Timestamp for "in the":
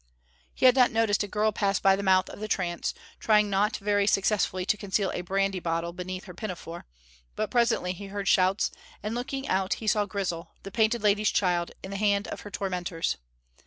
11.83-11.97